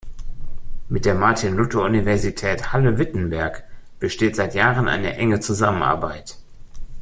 Mit 0.89 1.05
der 1.05 1.13
Martin-Luther-Universität 1.13 2.73
Halle-Wittenberg 2.73 3.65
besteht 3.99 4.35
seit 4.35 4.55
Jahren 4.55 4.87
eine 4.87 5.15
enge 5.17 5.39
Zusammenarbeit. 5.41 6.39